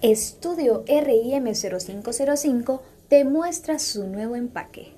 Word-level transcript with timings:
Estudio 0.00 0.84
RIM 0.86 1.52
0505 1.52 2.82
te 3.08 3.24
muestra 3.24 3.80
su 3.80 4.06
nuevo 4.06 4.36
empaque. 4.36 4.92